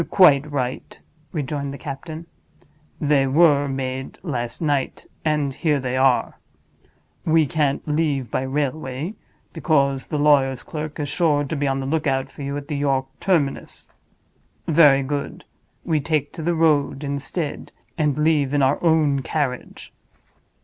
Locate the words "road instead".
16.55-17.71